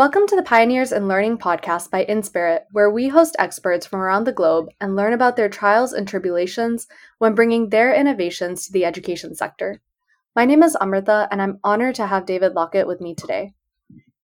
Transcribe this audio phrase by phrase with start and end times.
[0.00, 4.24] Welcome to the Pioneers in Learning podcast by Inspirit, where we host experts from around
[4.24, 6.86] the globe and learn about their trials and tribulations
[7.18, 9.82] when bringing their innovations to the education sector.
[10.34, 13.52] My name is Amrita, and I'm honored to have David Lockett with me today.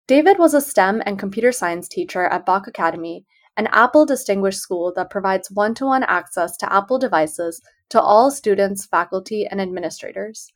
[0.05, 3.25] David was a STEM and computer science teacher at Bach Academy,
[3.57, 8.29] an Apple distinguished school that provides one to one access to Apple devices to all
[8.29, 10.51] students, faculty, and administrators.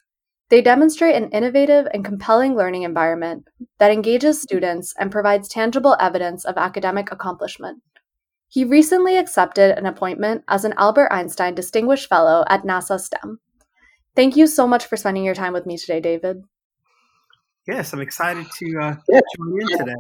[0.49, 3.47] They demonstrate an innovative and compelling learning environment
[3.79, 7.81] that engages students and provides tangible evidence of academic accomplishment.
[8.47, 13.39] He recently accepted an appointment as an Albert Einstein Distinguished Fellow at NASA STEM.
[14.15, 16.43] Thank you so much for spending your time with me today, David.
[17.67, 18.95] Yes, I'm excited to uh,
[19.35, 19.93] join in today.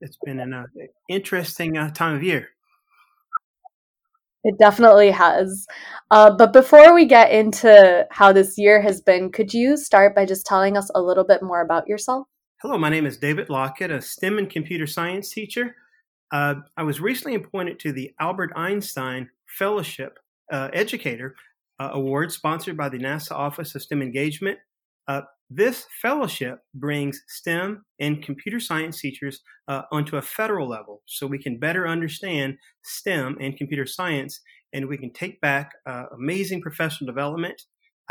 [0.00, 0.66] it's been an uh,
[1.08, 2.50] interesting uh, time of year.
[4.42, 5.66] It definitely has.
[6.10, 10.24] Uh, but before we get into how this year has been, could you start by
[10.24, 12.26] just telling us a little bit more about yourself?
[12.62, 15.76] Hello, my name is David Lockett, a STEM and computer science teacher.
[16.32, 20.18] Uh, I was recently appointed to the Albert Einstein Fellowship
[20.50, 21.34] uh, Educator
[21.78, 24.58] uh, Award sponsored by the NASA Office of STEM Engagement.
[25.52, 31.42] This fellowship brings STEM and computer science teachers uh, onto a federal level so we
[31.42, 34.40] can better understand STEM and computer science
[34.72, 37.62] and we can take back uh, amazing professional development,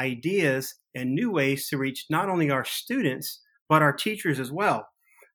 [0.01, 4.89] ideas, and new ways to reach not only our students, but our teachers as well.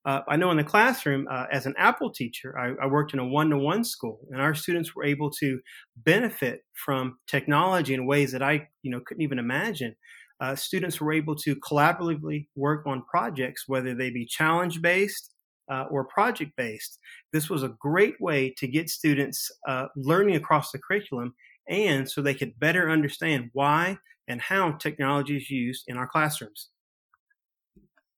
[0.05, 3.19] Uh, I know in the classroom, uh, as an Apple teacher, I, I worked in
[3.19, 5.61] a one to one school, and our students were able to
[5.97, 9.97] benefit from technology in ways that I you know, couldn't even imagine
[10.41, 15.31] uh, students were able to collaboratively work on projects, whether they be challenge based
[15.71, 16.99] uh, or project based.
[17.33, 21.35] This was a great way to get students uh, learning across the curriculum
[21.69, 26.71] and so they could better understand why and how technology is used in our classrooms.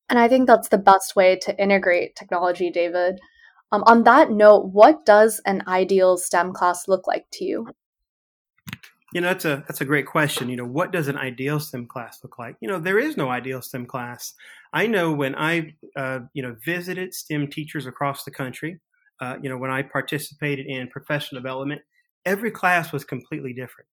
[0.08, 3.20] And I think that's the best way to integrate technology, David.
[3.72, 7.68] Um, on that note, what does an ideal STEM class look like to you?
[9.12, 10.48] You know, that's a that's a great question.
[10.48, 12.56] You know, what does an ideal STEM class look like?
[12.60, 14.34] You know, there is no ideal STEM class.
[14.72, 18.80] I know when I, uh, you know, visited STEM teachers across the country.
[19.20, 21.82] Uh, you know, when I participated in professional development,
[22.26, 23.88] every class was completely different.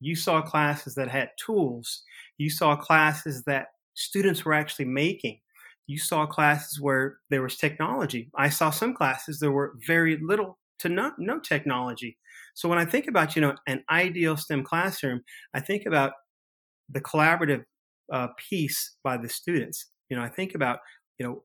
[0.00, 2.02] You saw classes that had tools.
[2.38, 5.40] You saw classes that students were actually making.
[5.86, 8.30] You saw classes where there was technology.
[8.36, 12.16] I saw some classes there were very little to no, no technology.
[12.54, 15.22] So when I think about, you know, an ideal STEM classroom,
[15.54, 16.12] I think about
[16.88, 17.64] the collaborative
[18.12, 19.86] uh, piece by the students.
[20.08, 20.80] You know, I think about,
[21.18, 21.44] you know,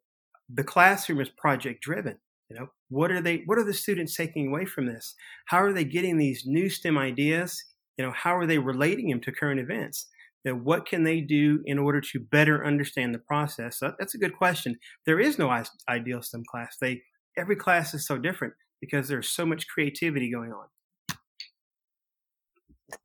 [0.49, 2.17] the classroom is project driven.
[2.49, 5.15] You know, what are they, what are the students taking away from this?
[5.47, 7.63] How are they getting these new STEM ideas?
[7.97, 10.07] You know, how are they relating them to current events?
[10.43, 13.79] You know, what can they do in order to better understand the process?
[13.79, 14.77] So that's a good question.
[15.05, 16.77] There is no ideal STEM class.
[16.79, 17.01] They,
[17.35, 20.65] every class is so different because there's so much creativity going on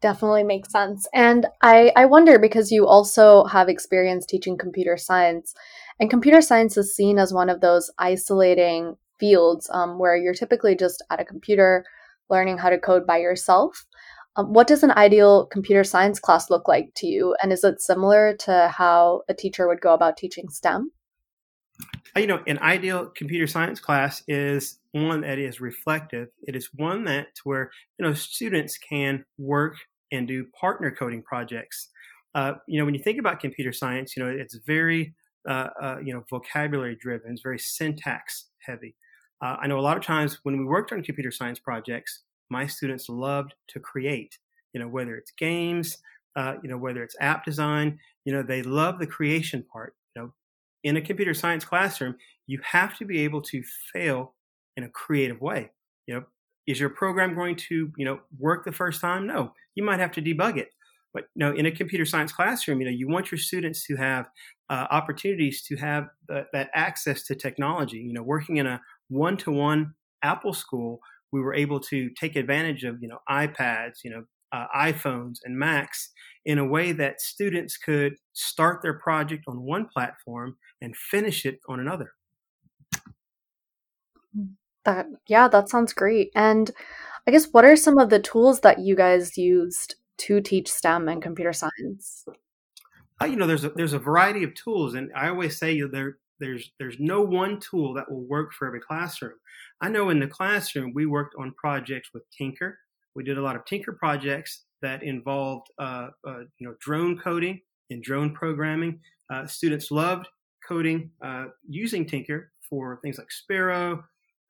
[0.01, 1.07] definitely makes sense.
[1.15, 5.55] And I, I wonder because you also have experience teaching computer science,
[5.99, 10.75] and computer science is seen as one of those isolating fields um, where you're typically
[10.75, 11.85] just at a computer
[12.31, 13.85] learning how to code by yourself.
[14.37, 17.35] Um, what does an ideal computer science class look like to you?
[17.43, 20.93] And is it similar to how a teacher would go about teaching STEM?
[22.17, 26.29] You know, an ideal computer science class is one that is reflective.
[26.43, 29.77] It is one that where you know students can work
[30.13, 31.89] and do partner coding projects.
[32.35, 35.15] Uh, you know, when you think about computer science, you know it's very
[35.49, 37.33] uh, uh, you know vocabulary driven.
[37.33, 38.97] It's very syntax heavy.
[39.43, 42.67] Uh, I know a lot of times when we worked on computer science projects, my
[42.67, 44.39] students loved to create.
[44.73, 45.99] You know, whether it's games,
[46.37, 49.95] uh, you know, whether it's app design, you know, they love the creation part.
[50.15, 50.33] You know,
[50.83, 54.35] in a computer science classroom, you have to be able to fail
[54.77, 55.71] in a creative way.
[56.07, 56.25] You know,
[56.67, 59.27] is your program going to, you know, work the first time?
[59.27, 59.53] No.
[59.75, 60.69] You might have to debug it.
[61.13, 63.97] But you know, in a computer science classroom, you know, you want your students to
[63.97, 64.27] have
[64.69, 67.99] uh, opportunities to have the, that access to technology.
[67.99, 71.01] You know, working in a one-to-one Apple school,
[71.33, 75.59] we were able to take advantage of, you know, iPads, you know, uh, iPhones and
[75.59, 76.11] Macs
[76.45, 81.61] in a way that students could start their project on one platform and finish it
[81.69, 82.13] on another.
[84.85, 86.31] That yeah, that sounds great.
[86.35, 86.71] And
[87.27, 91.09] I guess what are some of the tools that you guys used to teach STEM
[91.09, 92.25] and computer science?
[93.21, 95.87] Uh, you know, there's a, there's a variety of tools, and I always say you
[95.87, 99.35] know, there there's there's no one tool that will work for every classroom.
[99.81, 102.75] I know in the classroom we worked on projects with Tynker.
[103.21, 107.61] We did a lot of Tynker projects that involved uh, uh, you know drone coding
[107.91, 108.99] and drone programming.
[109.31, 110.27] Uh, students loved
[110.67, 114.03] coding uh, using Tynker for things like Sparrow.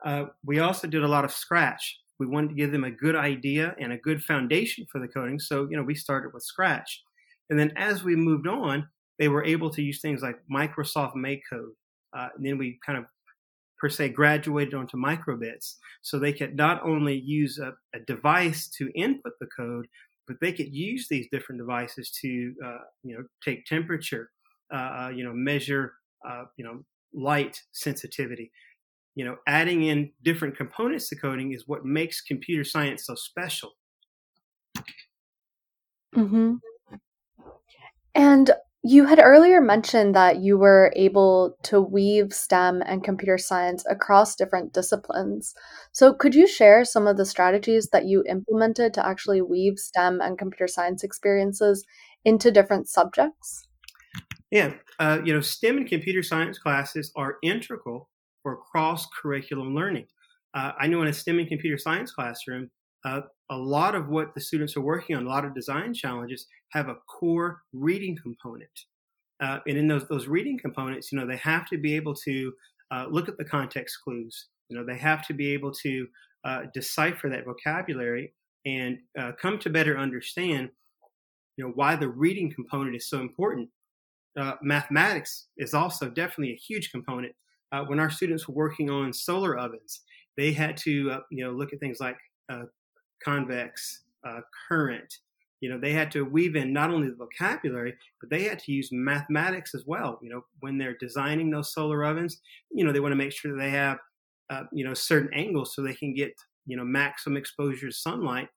[0.04, 1.98] Uh, we also did a lot of Scratch.
[2.20, 5.40] We wanted to give them a good idea and a good foundation for the coding.
[5.40, 7.02] So, you know, we started with Scratch.
[7.50, 8.88] And then as we moved on,
[9.18, 11.74] they were able to use things like Microsoft MakeCode.
[12.16, 13.06] Uh, and then we kind of
[13.80, 18.90] per se graduated onto microbits so they could not only use a, a, device to
[18.94, 19.86] input the code
[20.28, 24.30] but they could use these different devices to uh, you know take temperature
[24.72, 25.94] uh, uh, you know measure
[26.28, 26.84] uh, you know
[27.14, 28.52] light sensitivity
[29.14, 33.72] you know adding in different components to coding is what makes computer science so special
[36.14, 36.54] mm-hmm.
[38.14, 38.50] and
[38.82, 44.34] you had earlier mentioned that you were able to weave STEM and computer science across
[44.34, 45.54] different disciplines.
[45.92, 50.20] So, could you share some of the strategies that you implemented to actually weave STEM
[50.22, 51.84] and computer science experiences
[52.24, 53.68] into different subjects?
[54.50, 58.08] Yeah, uh, you know, STEM and computer science classes are integral
[58.42, 60.06] for cross curriculum learning.
[60.54, 62.70] Uh, I know in a STEM and computer science classroom,
[63.04, 66.46] uh, a lot of what the students are working on, a lot of design challenges
[66.70, 68.70] have a core reading component.
[69.40, 72.52] Uh, and in those, those reading components, you know, they have to be able to
[72.90, 74.48] uh, look at the context clues.
[74.68, 76.06] You know, they have to be able to
[76.44, 78.34] uh, decipher that vocabulary
[78.66, 80.68] and uh, come to better understand,
[81.56, 83.68] you know, why the reading component is so important.
[84.38, 87.34] Uh, mathematics is also definitely a huge component.
[87.86, 90.02] when our students were working on solar ovens,
[90.36, 90.90] they had to,
[91.30, 92.16] you know, look at things like
[93.22, 95.18] convex, uh, current.
[95.60, 98.72] You know, they had to weave in not only the vocabulary, but they had to
[98.72, 100.18] use mathematics as well.
[100.22, 102.40] You know, when they're designing those solar ovens,
[102.70, 103.98] you know, they want to make sure that they have,
[104.48, 106.32] uh, you know, certain angles so they can get,
[106.66, 108.48] you know, maximum exposure to sunlight.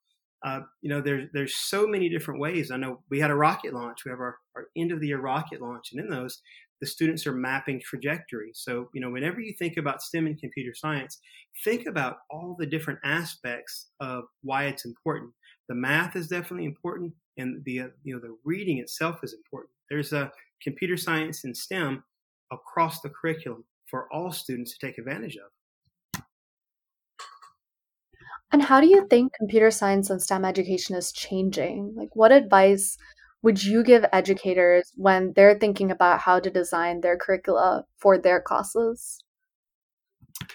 [0.43, 2.71] Uh, you know, there's there's so many different ways.
[2.71, 4.03] I know we had a rocket launch.
[4.03, 6.41] We have our, our end of the year rocket launch, and in those,
[6.83, 8.51] the students are mapping trajectory.
[8.53, 11.17] So, you know, whenever you think about STEM and computer science,
[11.63, 15.31] think about all the different aspects of why it's important.
[15.69, 19.71] The math is definitely important, and the uh, you know the reading itself is important.
[19.89, 20.29] There's a
[20.61, 22.03] computer science and STEM
[22.51, 26.21] across the curriculum for all students to take advantage of.
[28.51, 31.93] And how do you think computer science and STEM education is changing?
[31.95, 32.97] Like, what advice
[33.43, 38.41] would you give educators when they're thinking about how to design their curricula for their
[38.41, 39.23] classes?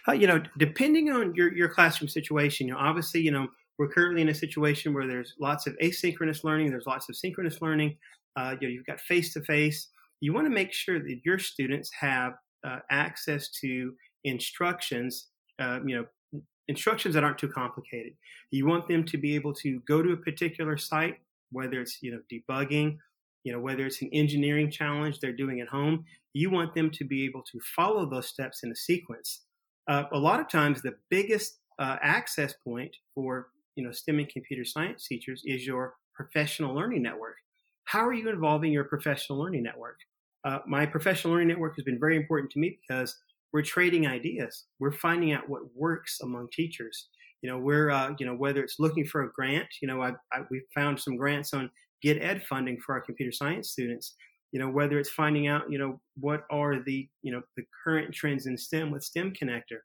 [0.08, 3.46] Uh, you know, depending on your, your classroom situation, you know, obviously, you know,
[3.78, 7.62] we're currently in a situation where there's lots of asynchronous learning, there's lots of synchronous
[7.62, 7.96] learning.
[8.36, 9.88] Uh, you know, you've got face to face.
[10.20, 12.34] You want to make sure that your students have
[12.66, 13.92] uh, access to
[14.24, 15.28] instructions,
[15.60, 18.14] uh, you know, instructions that aren't too complicated.
[18.50, 21.18] You want them to be able to go to a particular site,
[21.50, 22.96] whether it's you know debugging,
[23.44, 26.04] you know whether it's an engineering challenge they're doing at home.
[26.32, 29.44] You want them to be able to follow those steps in a sequence.
[29.88, 34.28] Uh, a lot of times, the biggest uh, access point for you know STEM and
[34.28, 37.36] computer science teachers is your professional learning network.
[37.84, 39.98] How are you involving your professional learning network?
[40.44, 43.16] Uh, my professional learning network has been very important to me because
[43.52, 44.64] we're trading ideas.
[44.78, 47.08] We're finding out what works among teachers.
[47.42, 49.68] You know, we're uh, you know whether it's looking for a grant.
[49.80, 51.70] You know, I, I, we found some grants on
[52.04, 54.14] GetEdFunding for our computer science students.
[54.52, 58.14] You know, whether it's finding out you know what are the you know the current
[58.14, 59.80] trends in STEM with STEMconnector.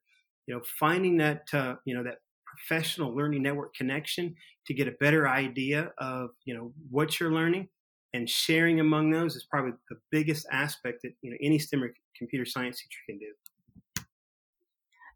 [0.47, 4.35] You know, finding that uh, you know that professional learning network connection
[4.67, 7.67] to get a better idea of you know what you're learning
[8.13, 11.93] and sharing among those is probably the biggest aspect that you know any STEM or
[12.17, 13.52] computer science teacher can do.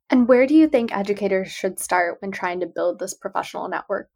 [0.09, 4.09] And where do you think educators should start when trying to build this professional network?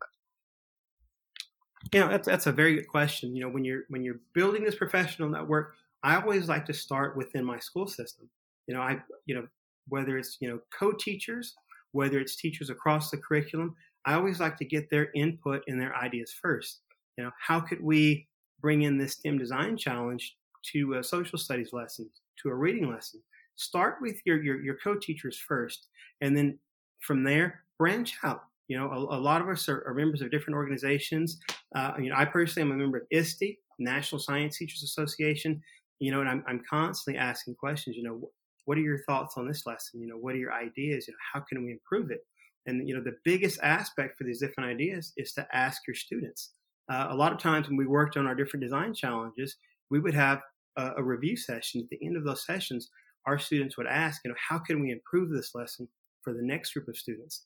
[1.92, 3.36] You know, that's that's a very good question.
[3.36, 7.18] You know, when you're when you're building this professional network, I always like to start
[7.18, 8.30] within my school system.
[8.68, 9.48] You know, I you know
[9.90, 11.56] whether it's you know co-teachers,
[11.92, 15.96] whether it's teachers across the curriculum, I always like to get their input and their
[15.96, 16.82] ideas first.
[17.18, 18.28] You know, how could we
[18.62, 20.38] bring in this STEM design challenge
[20.72, 22.10] to a social studies lesson,
[22.42, 23.22] to a reading lesson?
[23.56, 25.88] Start with your, your, your co-teachers first,
[26.22, 26.58] and then
[27.02, 28.44] from there, branch out.
[28.68, 31.40] You know, a, a lot of us are, are, members of different organizations.
[31.76, 35.62] Uh, you know, I personally am a member of ISTE, National Science Teachers Association.
[36.00, 37.96] You know, and I'm, I'm constantly asking questions.
[37.98, 38.32] You know,
[38.66, 40.00] what are your thoughts on this lesson?
[40.00, 41.08] You know, what are your ideas?
[41.08, 42.22] You know, how can we improve it?
[42.66, 46.52] And you know, the biggest aspect for these different ideas is to ask your students.
[46.90, 49.58] Uh, a lot of times when we worked on our different design challenges,
[49.90, 50.42] we would have
[50.78, 51.82] a, a review session.
[51.82, 52.90] At the end of those sessions,
[53.26, 55.88] our students would ask, you know, how can we improve this lesson
[56.24, 57.46] for the next group of students?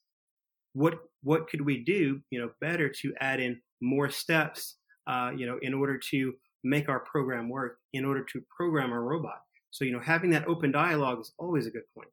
[0.73, 4.77] What what could we do, you know, better to add in more steps,
[5.07, 9.01] uh, you know, in order to make our program work, in order to program our
[9.01, 9.41] robot?
[9.71, 12.09] So, you know, having that open dialogue is always a good point.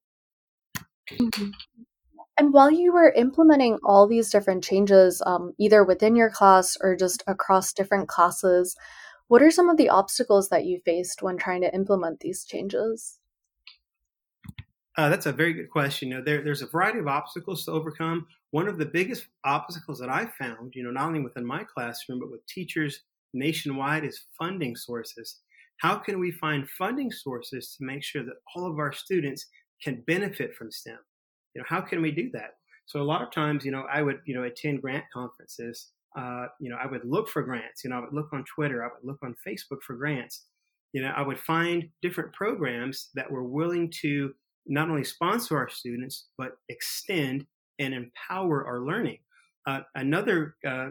[1.11, 1.50] Mm-hmm.
[2.38, 6.97] And while you were implementing all these different changes, um, either within your class or
[6.97, 8.75] just across different classes,
[9.28, 13.19] what are some of the obstacles that you faced when trying to implement these changes?
[14.96, 16.08] Uh, that's a very good question.
[16.08, 18.26] You know, there, there's a variety of obstacles to overcome.
[18.50, 22.20] One of the biggest obstacles that I found, you know, not only within my classroom
[22.20, 23.00] but with teachers
[23.32, 25.40] nationwide, is funding sources.
[25.78, 29.46] How can we find funding sources to make sure that all of our students
[29.82, 30.99] can benefit from STEM?
[31.54, 32.56] You know, how can we do that?
[32.87, 35.92] So a lot of times, you know, I would, you know, attend grant conferences.
[36.16, 37.82] Uh, you know, I would look for grants.
[37.82, 38.84] You know, I would look on Twitter.
[38.84, 40.44] I would look on Facebook for grants.
[40.92, 44.34] You know, I would find different programs that were willing to
[44.66, 47.47] not only sponsor our students, but extend
[47.78, 49.19] and empower our learning.
[49.66, 50.90] Uh, another uh,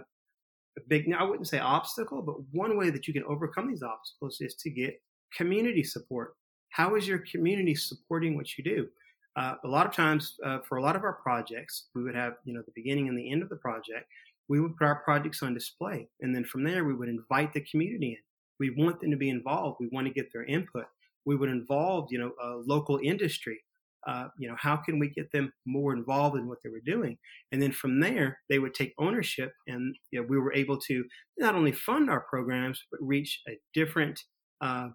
[0.87, 4.55] big, I wouldn't say obstacle, but one way that you can overcome these obstacles is
[4.55, 5.01] to get
[5.35, 6.35] community support.
[6.69, 8.87] How is your community supporting what you do?
[9.35, 12.33] Uh, a lot of times, uh, for a lot of our projects, we would have,
[12.43, 14.07] you know, the beginning and the end of the project.
[14.49, 17.61] We would put our projects on display, and then from there, we would invite the
[17.61, 18.17] community in.
[18.59, 19.77] We want them to be involved.
[19.79, 20.85] We want to get their input
[21.25, 22.31] we would involve, you know,
[22.65, 23.59] local industry.
[24.07, 27.15] Uh, you know, how can we get them more involved in what they were doing?
[27.51, 31.05] And then from there, they would take ownership, and you know, we were able to
[31.37, 34.23] not only fund our programs but reach a different,
[34.61, 34.87] uh,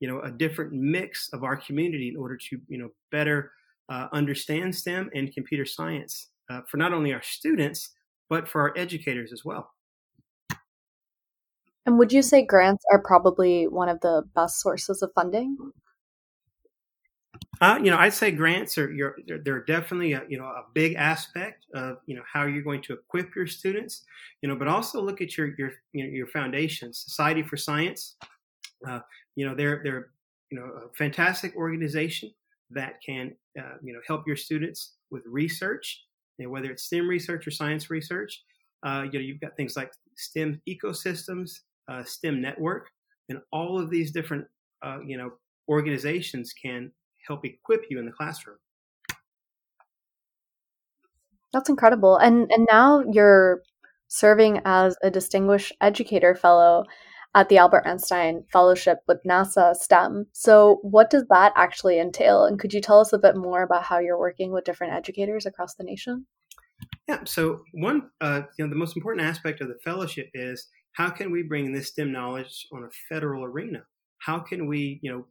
[0.00, 3.52] you know, a different mix of our community in order to, you know, better
[3.88, 7.90] uh, understand STEM and computer science uh, for not only our students
[8.30, 9.70] but for our educators as well.
[11.88, 15.56] And would you say grants are probably one of the best sources of funding?
[17.62, 18.94] Uh, you know, I'd say grants are
[19.26, 22.82] they're, they're definitely a, you know a big aspect of you know how you're going
[22.82, 24.04] to equip your students.
[24.42, 28.16] You know, but also look at your your you know, your foundation, Society for Science.
[28.86, 29.00] Uh,
[29.34, 30.10] you know, they're they're
[30.50, 32.30] you know a fantastic organization
[32.70, 36.04] that can uh, you know help your students with research,
[36.36, 38.42] you know, whether it's STEM research or science research.
[38.82, 42.90] Uh, you know, you've got things like STEM ecosystems, uh, STEM network,
[43.28, 44.46] and all of these different
[44.82, 45.30] uh, you know
[45.68, 46.92] organizations can
[47.26, 48.56] help equip you in the classroom.
[51.52, 52.16] That's incredible.
[52.16, 53.62] And and now you're
[54.08, 56.84] serving as a distinguished educator fellow
[57.34, 60.26] at the Albert Einstein Fellowship with NASA STEM.
[60.32, 62.44] So, what does that actually entail?
[62.44, 65.46] And could you tell us a bit more about how you're working with different educators
[65.46, 66.26] across the nation?
[67.06, 67.20] Yeah.
[67.24, 71.30] So, one, uh, you know, the most important aspect of the fellowship is how can
[71.30, 73.82] we bring this STEM knowledge on a federal arena?
[74.18, 75.26] How can we, you know,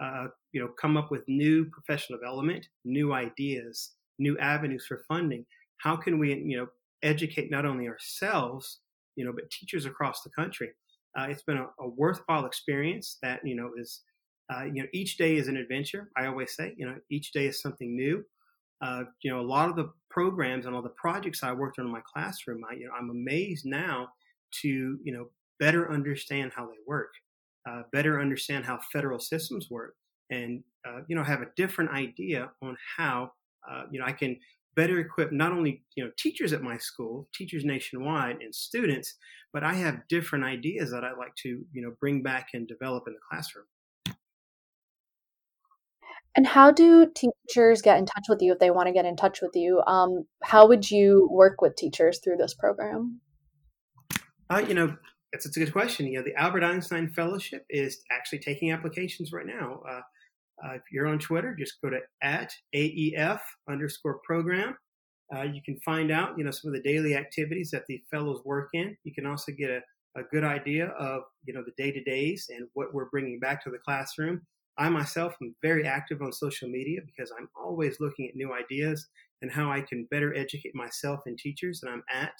[0.00, 5.44] uh, you know, come up with new professional development, new ideas, new avenues for funding?
[5.78, 6.68] How can we, you know,
[7.02, 8.80] educate not only ourselves,
[9.16, 10.70] you know, but teachers across the country?
[11.18, 14.02] Uh, it's been a, a, worthwhile experience that you know is,
[14.52, 16.10] uh, you know, each day is an adventure.
[16.16, 18.24] I always say, you know, each day is something new.
[18.80, 21.86] Uh, you know, a lot of the programs and all the projects I worked on
[21.86, 24.08] in my classroom, I, you know, I'm amazed now
[24.62, 25.28] to you know
[25.58, 27.12] better understand how they work,
[27.68, 29.94] uh, better understand how federal systems work,
[30.30, 33.32] and uh, you know have a different idea on how
[33.70, 34.38] uh, you know I can
[34.76, 39.14] better equip not only you know teachers at my school, teachers nationwide, and students,
[39.52, 43.04] but I have different ideas that I'd like to you know bring back and develop
[43.06, 43.66] in the classroom.
[46.36, 49.16] And how do teachers get in touch with you if they want to get in
[49.16, 49.82] touch with you?
[49.88, 53.20] Um, how would you work with teachers through this program?
[54.50, 54.96] Uh, you know,
[55.32, 56.06] it's, a good question.
[56.06, 59.82] You know, the Albert Einstein Fellowship is actually taking applications right now.
[59.88, 60.00] Uh,
[60.64, 63.40] uh, if you're on Twitter, just go to at AEF
[63.70, 64.76] underscore program.
[65.34, 68.40] Uh, you can find out, you know, some of the daily activities that the fellows
[68.44, 68.96] work in.
[69.04, 69.80] You can also get a,
[70.18, 73.62] a good idea of, you know, the day to days and what we're bringing back
[73.64, 74.40] to the classroom.
[74.78, 79.06] I myself am very active on social media because I'm always looking at new ideas
[79.42, 81.82] and how I can better educate myself and teachers.
[81.82, 82.32] And I'm at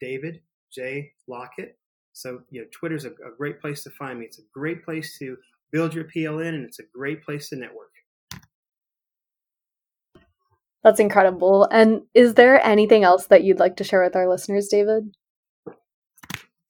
[0.00, 0.40] David
[0.72, 1.12] J.
[1.26, 1.78] Lockett.
[2.12, 4.26] So, you know, Twitter's a, a great place to find me.
[4.26, 5.36] It's a great place to
[5.70, 7.90] build your PLN, and it's a great place to network.
[10.82, 11.64] That's incredible.
[11.64, 15.16] And is there anything else that you'd like to share with our listeners, David?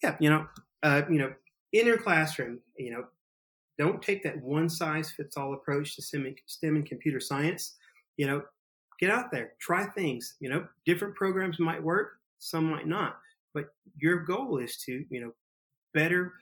[0.03, 0.47] Yeah, you know,
[0.83, 1.35] uh, you know,
[1.73, 3.05] in your classroom, you know,
[3.79, 7.76] don't take that one size fits all approach to STEM and, STEM and computer science.
[8.17, 8.43] You know,
[8.99, 10.37] get out there, try things.
[10.41, 13.19] You know, different programs might work, some might not.
[13.56, 15.32] But your goal is to, you know,
[15.94, 16.34] better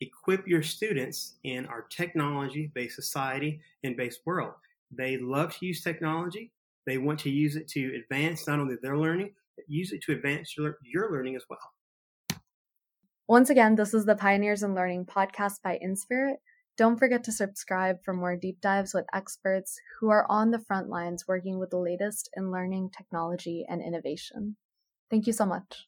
[0.00, 4.54] equip your students in our technology based society and based world.
[4.90, 6.52] They love to use technology.
[6.86, 10.12] They want to use it to advance not only their learning, but use it to
[10.12, 12.40] advance your, your learning as well.
[13.28, 16.36] Once again, this is the Pioneers in Learning podcast by InSpirit.
[16.78, 20.88] Don't forget to subscribe for more deep dives with experts who are on the front
[20.88, 24.56] lines working with the latest in learning, technology, and innovation.
[25.10, 25.84] Thank you so much.